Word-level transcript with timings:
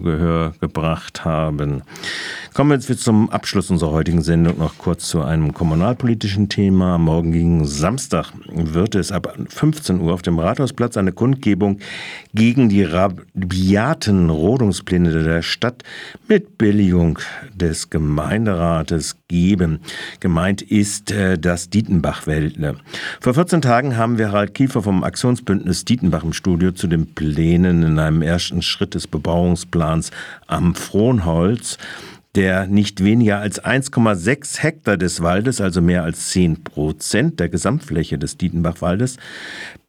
Gehör 0.00 0.52
gebracht 0.60 1.24
haben. 1.24 1.82
Kommen 2.54 2.70
wir 2.70 2.78
jetzt 2.78 3.02
zum 3.02 3.30
Abschluss 3.30 3.70
unserer 3.70 3.92
heutigen 3.92 4.22
Sendung 4.22 4.58
noch 4.58 4.76
kurz 4.76 5.08
zu 5.08 5.22
einem 5.22 5.54
kommunalpolitischen 5.54 6.48
Thema. 6.48 6.98
Morgen 6.98 7.32
gegen 7.32 7.64
Samstag 7.66 8.32
wird 8.46 8.94
es 8.94 9.10
ab 9.10 9.34
15 9.48 10.00
Uhr 10.00 10.12
auf 10.12 10.22
dem 10.22 10.38
Rathausplatz 10.38 10.96
eine 10.96 11.12
Kundgebung 11.12 11.78
gegen 12.34 12.68
die 12.68 12.82
rabiaten 12.82 14.28
Rodungspläne 14.28 15.24
der 15.24 15.42
Stadt 15.42 15.82
mit 16.28 16.58
Billigung 16.58 17.18
des 17.54 17.88
Gemeinderates 17.88 19.16
geben. 19.28 19.80
Gemeint 20.20 20.62
ist 20.62 21.10
äh, 21.10 21.38
das 21.38 21.70
Dietenbach-Wäldle. 21.70 22.76
Vor 23.20 23.34
14 23.34 23.62
Tagen 23.62 23.96
haben 23.96 24.18
wir 24.18 24.30
Harald 24.30 24.52
Kiefer 24.54 24.82
vom 24.82 25.04
Aktionsbündnis 25.04 25.84
Dietenbach 25.84 26.22
im 26.22 26.32
Studio 26.32 26.72
zu 26.72 26.86
den 26.86 27.14
Plänen 27.14 27.82
in 27.82 27.98
einem 27.98 28.20
ersten 28.22 28.60
Schritt 28.60 28.94
des 28.94 29.06
Bebauungs 29.06 29.62
Bebauungsplans 29.62 30.10
am 30.46 30.74
Frohnholz, 30.74 31.78
der 32.34 32.66
nicht 32.66 33.04
weniger 33.04 33.38
als 33.40 33.62
1,6 33.62 34.62
Hektar 34.62 34.96
des 34.96 35.22
Waldes, 35.22 35.60
also 35.60 35.82
mehr 35.82 36.02
als 36.02 36.30
10 36.30 36.64
Prozent 36.64 37.40
der 37.40 37.50
Gesamtfläche 37.50 38.16
des 38.16 38.38
Dietenbachwaldes, 38.38 39.18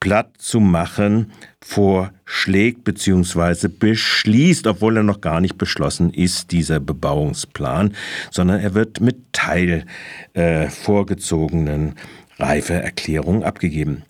platt 0.01 0.31
zu 0.37 0.59
machen, 0.59 1.31
vorschlägt 1.61 2.83
bzw. 2.83 3.69
beschließt, 3.69 4.67
obwohl 4.67 4.97
er 4.97 5.03
noch 5.03 5.21
gar 5.21 5.39
nicht 5.39 5.57
beschlossen 5.57 6.13
ist, 6.13 6.51
dieser 6.51 6.81
Bebauungsplan, 6.81 7.93
sondern 8.29 8.59
er 8.59 8.73
wird 8.73 8.99
mit 8.99 9.15
teil 9.31 9.85
äh, 10.33 10.67
vorgezogenen 10.67 11.95
Reifeerklärung 12.39 13.43
abgegeben. 13.43 14.03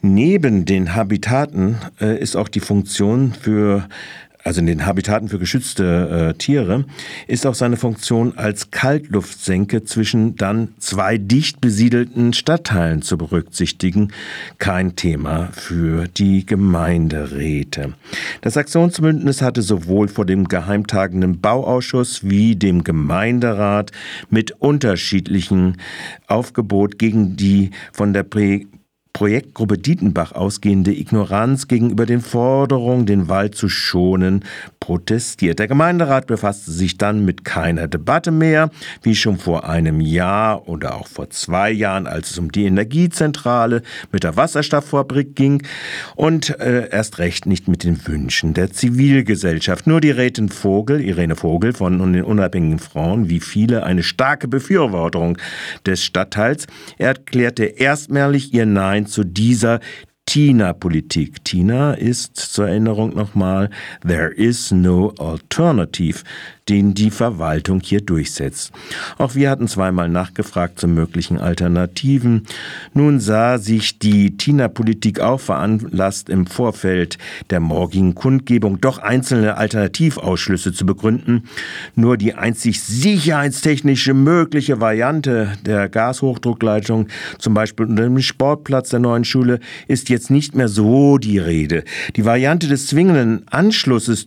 Neben 0.00 0.64
den 0.64 0.96
Habitaten 0.96 1.78
äh, 2.00 2.18
ist 2.18 2.34
auch 2.34 2.48
die 2.48 2.60
Funktion 2.60 3.34
für 3.34 3.88
also 4.48 4.60
in 4.60 4.66
den 4.66 4.86
Habitaten 4.86 5.28
für 5.28 5.38
geschützte 5.38 6.30
äh, 6.30 6.38
Tiere, 6.38 6.86
ist 7.26 7.46
auch 7.46 7.54
seine 7.54 7.76
Funktion 7.76 8.38
als 8.38 8.70
Kaltluftsenke 8.70 9.84
zwischen 9.84 10.36
dann 10.36 10.68
zwei 10.78 11.18
dicht 11.18 11.60
besiedelten 11.60 12.32
Stadtteilen 12.32 13.02
zu 13.02 13.18
berücksichtigen 13.18 14.10
kein 14.56 14.96
Thema 14.96 15.50
für 15.52 16.08
die 16.08 16.46
Gemeinderäte. 16.46 17.92
Das 18.40 18.56
Aktionsbündnis 18.56 19.42
hatte 19.42 19.60
sowohl 19.60 20.08
vor 20.08 20.24
dem 20.24 20.48
geheimtagenden 20.48 21.42
Bauausschuss 21.42 22.24
wie 22.24 22.56
dem 22.56 22.84
Gemeinderat 22.84 23.92
mit 24.30 24.52
unterschiedlichen 24.52 25.76
Aufgebot 26.26 26.98
gegen 26.98 27.36
die 27.36 27.72
von 27.92 28.14
der 28.14 28.22
Projektgruppe 29.18 29.78
Dietenbach 29.78 30.30
ausgehende 30.30 30.94
Ignoranz 30.94 31.66
gegenüber 31.66 32.06
den 32.06 32.20
Forderungen, 32.20 33.04
den 33.04 33.28
Wald 33.28 33.56
zu 33.56 33.68
schonen, 33.68 34.44
protestiert. 34.88 35.58
Der 35.58 35.68
Gemeinderat 35.68 36.26
befasste 36.26 36.70
sich 36.70 36.96
dann 36.96 37.22
mit 37.22 37.44
keiner 37.44 37.88
Debatte 37.88 38.30
mehr, 38.30 38.70
wie 39.02 39.14
schon 39.14 39.36
vor 39.36 39.68
einem 39.68 40.00
Jahr 40.00 40.66
oder 40.66 40.94
auch 40.94 41.06
vor 41.06 41.28
zwei 41.28 41.70
Jahren, 41.70 42.06
als 42.06 42.30
es 42.30 42.38
um 42.38 42.50
die 42.50 42.64
Energiezentrale 42.64 43.82
mit 44.12 44.24
der 44.24 44.36
Wasserstofffabrik 44.36 45.36
ging 45.36 45.62
und 46.16 46.58
äh, 46.58 46.88
erst 46.88 47.18
recht 47.18 47.44
nicht 47.44 47.68
mit 47.68 47.84
den 47.84 48.06
Wünschen 48.06 48.54
der 48.54 48.72
Zivilgesellschaft. 48.72 49.86
Nur 49.86 50.00
die 50.00 50.10
Rätin 50.10 50.48
Vogel, 50.48 51.02
Irene 51.02 51.36
Vogel 51.36 51.74
von 51.74 51.98
den 52.14 52.24
unabhängigen 52.24 52.78
Frauen, 52.78 53.28
wie 53.28 53.40
viele 53.40 53.82
eine 53.82 54.02
starke 54.02 54.48
Befürwortung 54.48 55.36
des 55.84 56.02
Stadtteils, 56.02 56.66
erklärte 56.96 57.64
erstmalig 57.64 58.54
ihr 58.54 58.64
Nein 58.64 59.04
zu 59.04 59.22
dieser 59.22 59.80
TINA-Politik. 60.28 61.42
TINA 61.42 61.94
ist 61.94 62.36
zur 62.36 62.68
Erinnerung 62.68 63.14
nochmal 63.14 63.70
There 64.06 64.30
is 64.30 64.70
no 64.70 65.14
alternative 65.18 66.22
den 66.68 66.94
die 66.94 67.10
Verwaltung 67.10 67.80
hier 67.82 68.00
durchsetzt. 68.00 68.72
Auch 69.16 69.34
wir 69.34 69.50
hatten 69.50 69.68
zweimal 69.68 70.08
nachgefragt 70.08 70.78
zu 70.78 70.86
möglichen 70.86 71.38
Alternativen. 71.38 72.46
Nun 72.94 73.20
sah 73.20 73.58
sich 73.58 73.98
die 73.98 74.36
Tina-Politik 74.36 75.20
auch 75.20 75.40
veranlasst, 75.40 76.28
im 76.28 76.46
Vorfeld 76.46 77.18
der 77.50 77.60
morgigen 77.60 78.14
Kundgebung 78.14 78.80
doch 78.80 78.98
einzelne 78.98 79.56
Alternativausschlüsse 79.56 80.72
zu 80.72 80.84
begründen. 80.84 81.44
Nur 81.94 82.16
die 82.16 82.34
einzig 82.34 82.82
sicherheitstechnische 82.82 84.14
mögliche 84.14 84.80
Variante 84.80 85.52
der 85.64 85.88
Gashochdruckleitung, 85.88 87.08
zum 87.38 87.54
Beispiel 87.54 87.86
unter 87.86 88.02
dem 88.02 88.20
Sportplatz 88.20 88.90
der 88.90 89.00
neuen 89.00 89.24
Schule, 89.24 89.60
ist 89.86 90.08
jetzt 90.08 90.17
nicht 90.30 90.54
mehr 90.54 90.68
so 90.68 91.18
die 91.18 91.38
Rede. 91.38 91.84
Die 92.16 92.24
Variante 92.24 92.68
des 92.68 92.86
zwingenden 92.86 93.46
Anschlusses 93.48 94.26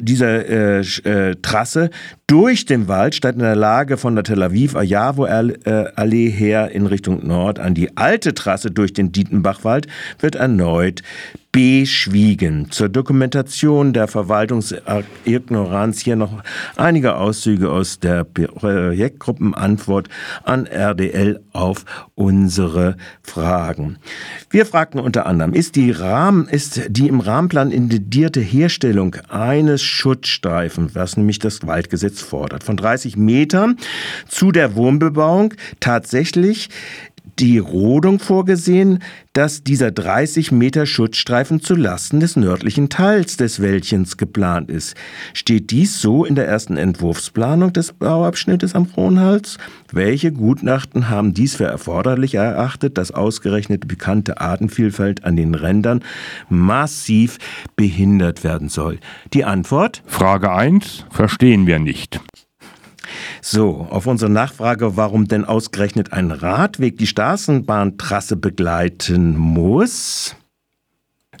dieser 0.00 0.46
äh 0.46 0.80
äh, 0.80 1.36
Trasse 1.42 1.90
durch 2.30 2.64
den 2.64 2.86
Wald 2.86 3.16
statt 3.16 3.34
in 3.34 3.40
der 3.40 3.56
Lage 3.56 3.96
von 3.96 4.14
der 4.14 4.22
Tel 4.22 4.40
Aviv 4.40 4.76
Ayavo 4.76 5.24
Allee 5.24 6.30
her 6.30 6.70
in 6.70 6.86
Richtung 6.86 7.26
Nord 7.26 7.58
an 7.58 7.74
die 7.74 7.96
alte 7.96 8.34
Trasse 8.34 8.70
durch 8.70 8.92
den 8.92 9.10
Dietenbachwald 9.10 9.88
wird 10.20 10.36
erneut 10.36 11.02
beschwiegen. 11.52 12.70
Zur 12.70 12.88
Dokumentation 12.88 13.92
der 13.92 14.06
Verwaltungsignoranz 14.06 16.00
hier 16.00 16.14
noch 16.14 16.44
einige 16.76 17.16
Auszüge 17.16 17.70
aus 17.70 17.98
der 17.98 18.22
Projektgruppenantwort 18.22 20.08
an 20.44 20.66
RDL 20.66 21.40
auf 21.52 21.84
unsere 22.14 22.96
Fragen. 23.22 23.98
Wir 24.48 24.64
fragten 24.64 25.00
unter 25.00 25.26
anderem, 25.26 25.52
ist 25.52 25.74
die, 25.74 25.90
Rahmen, 25.90 26.46
ist 26.46 26.82
die 26.88 27.08
im 27.08 27.18
Rahmenplan 27.18 27.72
indizierte 27.72 28.40
Herstellung 28.40 29.16
eines 29.28 29.82
Schutzstreifen, 29.82 30.94
was 30.94 31.16
nämlich 31.16 31.40
das 31.40 31.66
Waldgesetz 31.66 32.19
fordert, 32.20 32.64
von 32.64 32.76
30 32.76 33.16
Metern 33.16 33.76
zu 34.28 34.52
der 34.52 34.74
Wohnbebauung 34.74 35.54
tatsächlich 35.80 36.68
die 37.40 37.58
Rodung 37.58 38.18
vorgesehen, 38.18 38.98
dass 39.32 39.64
dieser 39.64 39.90
30 39.90 40.52
Meter 40.52 40.84
Schutzstreifen 40.84 41.62
zu 41.62 41.74
Lasten 41.74 42.20
des 42.20 42.36
nördlichen 42.36 42.90
Teils 42.90 43.36
des 43.38 43.60
Wäldchens 43.60 44.18
geplant 44.18 44.70
ist. 44.70 44.94
Steht 45.32 45.70
dies 45.70 46.00
so 46.00 46.24
in 46.24 46.34
der 46.34 46.46
ersten 46.46 46.76
Entwurfsplanung 46.76 47.72
des 47.72 47.92
Bauabschnittes 47.94 48.74
am 48.74 48.86
Frohnhals? 48.86 49.56
Welche 49.90 50.32
Gutachten 50.32 51.08
haben 51.08 51.32
dies 51.32 51.56
für 51.56 51.64
erforderlich 51.64 52.34
erachtet, 52.34 52.98
dass 52.98 53.10
ausgerechnet 53.10 53.88
bekannte 53.88 54.40
Artenvielfalt 54.40 55.24
an 55.24 55.36
den 55.36 55.54
Rändern 55.54 56.04
massiv 56.50 57.38
behindert 57.74 58.44
werden 58.44 58.68
soll? 58.68 58.98
Die 59.32 59.44
Antwort? 59.44 60.02
Frage 60.06 60.52
1 60.52 61.06
verstehen 61.10 61.66
wir 61.66 61.78
nicht. 61.78 62.20
So, 63.42 63.86
auf 63.90 64.06
unsere 64.06 64.30
Nachfrage, 64.30 64.96
warum 64.96 65.26
denn 65.26 65.44
ausgerechnet 65.44 66.12
ein 66.12 66.30
Radweg 66.30 66.98
die 66.98 67.06
Straßenbahntrasse 67.06 68.36
begleiten 68.36 69.36
muss, 69.36 70.36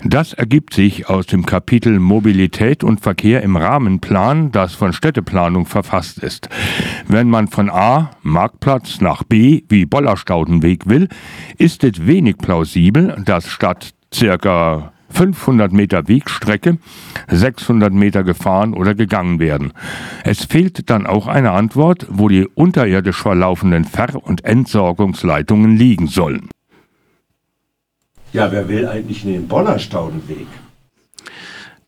das 0.02 0.32
ergibt 0.32 0.72
sich 0.72 1.10
aus 1.10 1.26
dem 1.26 1.44
Kapitel 1.44 1.98
Mobilität 1.98 2.82
und 2.82 3.02
Verkehr 3.02 3.42
im 3.42 3.56
Rahmenplan, 3.56 4.50
das 4.50 4.72
von 4.72 4.94
Städteplanung 4.94 5.66
verfasst 5.66 6.20
ist. 6.20 6.48
Wenn 7.06 7.28
man 7.28 7.48
von 7.48 7.68
A, 7.68 8.10
Marktplatz, 8.22 9.02
nach 9.02 9.24
B, 9.24 9.62
wie 9.68 9.84
Bollerstaudenweg 9.84 10.88
will, 10.88 11.08
ist 11.58 11.84
es 11.84 12.06
wenig 12.06 12.38
plausibel, 12.38 13.20
dass 13.26 13.48
statt 13.48 13.92
circa 14.12 14.94
500 15.10 15.72
Meter 15.72 16.08
Wegstrecke 16.08 16.78
600 17.28 17.92
Meter 17.92 18.24
gefahren 18.24 18.74
oder 18.74 18.94
gegangen 18.94 19.38
werden. 19.38 19.72
Es 20.24 20.44
fehlt 20.44 20.90
dann 20.90 21.06
auch 21.06 21.26
eine 21.26 21.52
Antwort, 21.52 22.06
wo 22.08 22.28
die 22.28 22.46
unterirdisch 22.46 23.20
verlaufenden 23.20 23.84
Ver- 23.84 24.22
und 24.22 24.44
Entsorgungsleitungen 24.44 25.76
liegen 25.76 26.06
sollen. 26.06 26.48
Ja, 28.32 28.52
wer 28.52 28.68
will 28.68 28.86
eigentlich 28.86 29.24
in 29.24 29.32
den 29.32 29.48
Bonnerstaudenweg? 29.48 30.46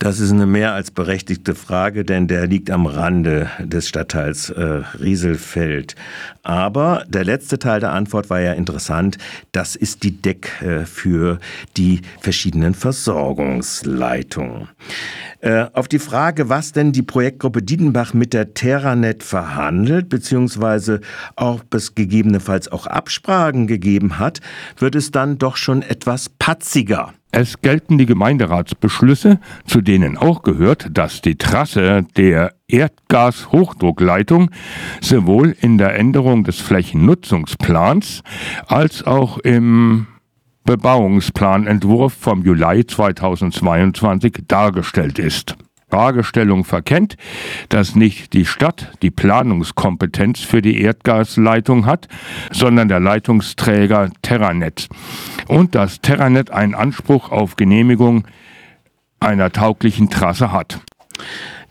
Das 0.03 0.19
ist 0.19 0.33
eine 0.33 0.47
mehr 0.47 0.75
als 0.75 0.91
berechtigte 0.91 1.55
Frage, 1.55 2.05
denn 2.05 2.27
der 2.27 2.49
liegt 2.49 2.73
am 2.73 2.87
Rande 2.87 3.49
des 3.61 3.89
Stadtteils 3.89 4.51
äh, 4.51 4.83
Rieselfeld. 5.01 5.95
Aber 6.43 7.05
der 7.07 7.23
letzte 7.23 7.61
Teil 7.61 7.79
der 7.79 7.93
Antwort 7.93 8.29
war 8.29 8.41
ja 8.41 8.53
interessant. 8.55 9.17
Das 9.53 9.77
ist 9.77 10.03
die 10.03 10.21
Deck 10.21 10.61
äh, 10.61 10.87
für 10.87 11.39
die 11.77 12.01
verschiedenen 12.19 12.75
Versorgungsleitungen. 12.75 14.71
Äh, 15.39 15.67
auf 15.73 15.87
die 15.87 16.01
Frage, 16.01 16.49
was 16.49 16.73
denn 16.73 16.91
die 16.91 17.03
Projektgruppe 17.03 17.63
Diedenbach 17.63 18.13
mit 18.13 18.33
der 18.33 18.55
Terranet 18.55 19.23
verhandelt, 19.23 20.09
beziehungsweise 20.09 21.01
ob 21.37 21.73
es 21.75 21.95
gegebenenfalls 21.95 22.67
auch 22.67 22.89
Absprachen 22.89 23.69
gegeben 23.69 24.19
hat, 24.19 24.41
wird 24.79 24.97
es 24.97 25.13
dann 25.13 25.39
doch 25.39 25.57
schon 25.57 25.83
etwas 25.83 26.29
patziger. 26.29 27.13
Es 27.35 27.63
gelten 27.63 27.97
die 27.97 28.05
Gemeinderatsbeschlüsse, 28.05 29.41
zu 29.65 29.81
denen 29.81 30.19
auch 30.19 30.43
gehört, 30.43 30.89
dass 30.93 31.23
die 31.23 31.37
Trasse 31.37 32.05
der 32.15 32.53
Erdgashochdruckleitung 32.69 34.51
sowohl 35.01 35.57
in 35.59 35.79
der 35.79 35.99
Änderung 35.99 36.45
des 36.45 36.61
Flächennutzungsplans 36.61 38.23
als 38.67 39.07
auch 39.07 39.39
im 39.39 40.09
Bebauungsplanentwurf 40.65 42.13
vom 42.13 42.43
Juli 42.43 42.87
2022 42.87 44.45
dargestellt 44.47 45.19
ist. 45.19 45.57
Fragestellung 45.93 46.65
verkennt, 46.65 47.19
dass 47.69 47.95
nicht 47.95 48.33
die 48.33 48.47
Stadt 48.47 48.93
die 49.03 49.11
Planungskompetenz 49.11 50.41
für 50.41 50.63
die 50.63 50.81
Erdgasleitung 50.81 51.85
hat, 51.85 52.09
sondern 52.51 52.89
der 52.89 52.99
Leitungsträger 52.99 54.09
Terranet. 54.23 54.89
Und 55.49 55.75
dass 55.75 56.01
Terranet 56.01 56.51
einen 56.51 56.75
Anspruch 56.75 57.31
auf 57.31 57.57
Genehmigung 57.57 58.25
einer 59.21 59.53
tauglichen 59.53 60.09
Trasse 60.09 60.51
hat. 60.51 60.81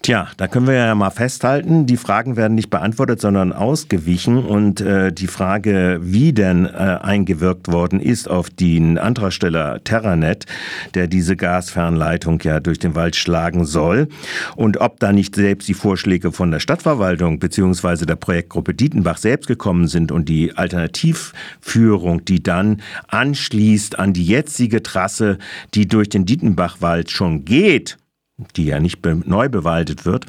Tja, 0.04 0.30
da 0.38 0.48
können 0.48 0.66
wir 0.66 0.74
ja 0.74 0.96
mal 0.96 1.12
festhalten, 1.12 1.86
die 1.86 1.96
Fragen 1.96 2.36
werden 2.36 2.56
nicht 2.56 2.72
beantwortet, 2.72 3.22
sondern 3.22 3.54
ausgewichen. 3.54 4.44
Und 4.44 4.82
äh, 4.82 5.14
die 5.14 5.28
Frage, 5.28 6.00
wie 6.02 6.34
denn 6.34 6.66
äh, 6.66 6.70
eingewirkt 6.70 7.72
worden 7.72 8.00
ist 8.00 8.28
auf 8.28 8.50
den 8.50 8.98
Antragsteller 8.98 9.84
Terranet, 9.84 10.48
der 10.96 11.06
diese 11.06 11.36
Gasfernleitung 11.36 12.40
ja 12.42 12.60
durch 12.60 12.80
den 12.80 12.96
Wald 12.96 13.16
schlagen 13.16 13.64
soll, 13.64 14.08
und 14.56 14.82
ob 14.82 15.00
da 15.00 15.14
nicht 15.14 15.36
selbst 15.36 15.68
die 15.68 15.76
Vorschläge 15.76 16.32
von 16.32 16.50
der 16.50 16.60
Stadtverwaltung 16.60 17.38
beziehungsweise 17.38 18.08
der 18.08 18.16
Projektgruppe 18.16 18.74
Dietenbach 18.74 19.18
selbst 19.18 19.46
gekommen 19.46 19.88
sind 19.88 20.12
und 20.12 20.28
die 20.30 20.58
Alternativführung, 20.58 22.26
die 22.26 22.42
dann 22.42 22.82
anschließt 23.08 24.00
an 24.00 24.14
die 24.14 24.26
jetzige 24.26 24.82
Trasse, 24.82 25.38
die 25.76 25.88
durch 25.88 26.10
den 26.10 26.26
Dietenbachwald 26.26 27.12
schon 27.12 27.46
geht, 27.46 28.00
die 28.56 28.66
ja 28.66 28.80
nicht 28.80 29.00
neu 29.26 29.50
bewaldet 29.50 30.06
wird. 30.06 30.26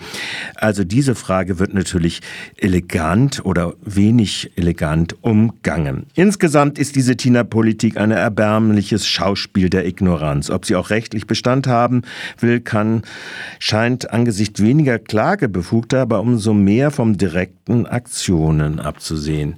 Also 0.55 0.85
diese 0.85 1.15
Frage 1.15 1.59
wird 1.59 1.75
natürlich 1.75 2.21
elegant 2.57 3.45
oder 3.45 3.75
wenig 3.83 4.53
elegant 4.57 5.17
umgangen. 5.23 6.07
Insgesamt 6.15 6.79
ist 6.79 6.97
diese 6.97 7.17
Tina-Politik 7.17 7.97
ein 7.97 8.11
erbärmliches 8.11 9.07
Schauspiel 9.07 9.71
der 9.71 9.87
Ignoranz. 9.87 10.51
Ob 10.51 10.65
sie 10.67 10.77
auch 10.77 10.91
rechtlich 10.91 11.27
Bestand 11.27 11.67
haben 11.67 12.03
will, 12.39 12.61
kann, 12.61 13.03
scheint 13.59 14.11
angesichts 14.11 14.63
weniger 14.63 14.99
Klagebefugter, 14.99 16.01
aber 16.01 16.21
umso 16.21 16.55
mehr 16.55 16.91
vom 16.91 17.17
direkten 17.17 17.87
Aktionen 17.87 18.81
abzusehen. 18.81 19.57